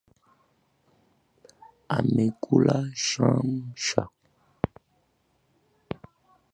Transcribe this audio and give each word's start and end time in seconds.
Amekula 1.97 2.77
chamcha 3.05 4.01